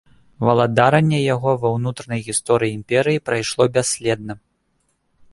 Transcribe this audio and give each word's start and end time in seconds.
Валадаранне 0.47 1.17
яго 1.33 1.51
ва 1.65 1.69
ўнутранай 1.77 2.21
гісторыі 2.29 2.73
імперыі 2.77 3.23
прайшло 3.27 3.63
бясследна. 3.77 4.33